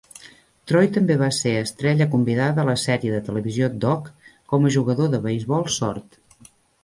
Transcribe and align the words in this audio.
Troy 0.69 0.87
també 0.93 1.17
va 1.21 1.27
ser 1.39 1.51
estrella 1.65 2.07
convidada 2.13 2.63
a 2.63 2.65
la 2.71 2.75
sèrie 2.85 3.13
de 3.17 3.21
televisió 3.29 3.69
"Doc" 3.85 4.09
com 4.53 4.67
a 4.71 4.75
jugador 4.79 5.13
de 5.17 5.23
beisbol 5.27 5.69
sord. 5.77 6.19